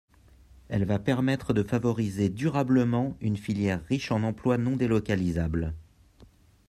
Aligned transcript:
Elle 0.67 0.85
va 0.85 0.97
permettre 0.97 1.53
de 1.53 1.61
favoriser 1.61 2.29
durablement 2.29 3.15
une 3.21 3.37
filière 3.37 3.83
riche 3.87 4.11
en 4.11 4.23
emplois 4.23 4.57
non 4.57 4.75
délocalisables. 4.75 5.75